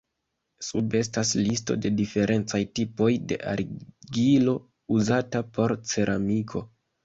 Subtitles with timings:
[0.67, 4.59] Sube estas listo de diferencaj tipoj de argilo
[4.99, 6.69] uzata por ceramiko.